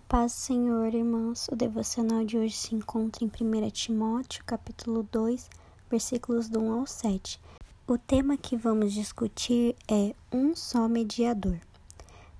[0.00, 1.46] Paz do Senhor, irmãos.
[1.48, 5.48] O devocional de hoje se encontra em 1 Timóteo, capítulo 2,
[5.88, 7.40] versículos do 1 ao 7.
[7.86, 11.58] O tema que vamos discutir é um só mediador.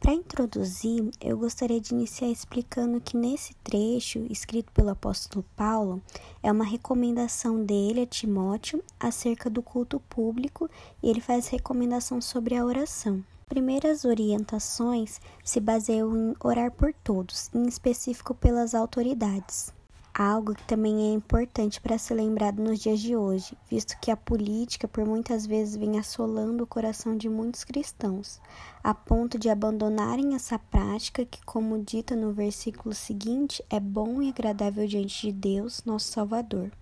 [0.00, 6.02] Para introduzir, eu gostaria de iniciar explicando que nesse trecho, escrito pelo apóstolo Paulo,
[6.42, 10.68] é uma recomendação dele a Timóteo acerca do culto público
[11.02, 13.24] e ele faz recomendação sobre a oração
[13.54, 19.72] primeiras orientações se baseiam em orar por todos, em específico pelas autoridades.
[20.12, 24.16] Algo que também é importante para ser lembrado nos dias de hoje, visto que a
[24.16, 28.40] política por muitas vezes vem assolando o coração de muitos cristãos,
[28.82, 34.30] a ponto de abandonarem essa prática que, como dita no versículo seguinte, é bom e
[34.30, 36.72] agradável diante de Deus, nosso Salvador.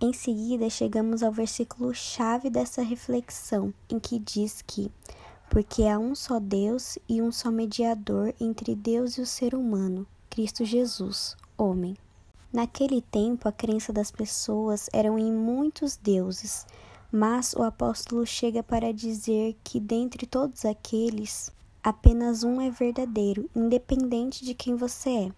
[0.00, 4.90] Em seguida, chegamos ao versículo chave dessa reflexão, em que diz que
[5.48, 10.06] porque há um só Deus e um só mediador entre Deus e o ser humano,
[10.28, 11.96] Cristo Jesus, homem.
[12.52, 16.66] Naquele tempo, a crença das pessoas era em muitos deuses,
[17.10, 21.50] mas o apóstolo chega para dizer que dentre todos aqueles,
[21.82, 25.32] apenas um é verdadeiro, independente de quem você é.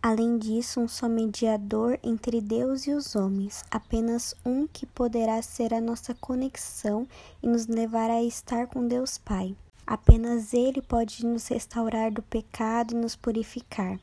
[0.00, 5.74] Além disso, um só mediador entre Deus e os homens, apenas um que poderá ser
[5.74, 7.06] a nossa conexão
[7.42, 9.56] e nos levar a estar com Deus Pai.
[9.84, 13.98] Apenas Ele pode nos restaurar do pecado e nos purificar.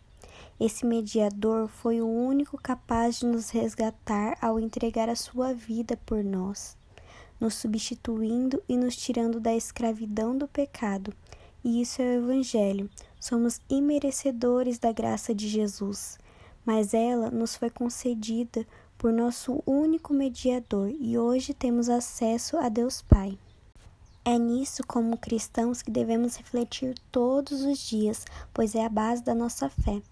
[0.60, 6.23] Esse mediador foi o único capaz de nos resgatar ao entregar a sua vida por
[6.23, 6.76] nós,
[7.40, 11.14] nos substituindo e nos tirando da escravidão do pecado.
[11.64, 12.90] E isso é o Evangelho,
[13.28, 16.20] Somos imerecedores da graça de Jesus,
[16.64, 18.64] mas ela nos foi concedida
[19.00, 23.36] por nosso único mediador e hoje temos acesso a Deus Pai.
[24.23, 29.34] É nisso, como cristãos, que devemos refletir todos os dias, pois é a base da
[29.34, 30.04] nossa fé.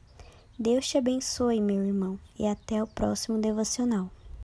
[0.58, 4.10] Deus te abençoe, meu irmão, e até o próximo devocional.